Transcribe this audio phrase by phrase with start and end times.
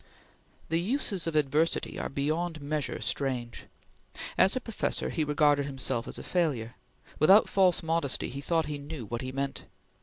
[0.69, 3.65] The uses of adversity are beyond measure strange.
[4.35, 6.73] As a professor, he regarded himself as a failure.
[7.19, 9.65] Without false modesty he thought he knew what he meant.